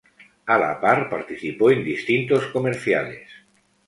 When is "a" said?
0.53-0.55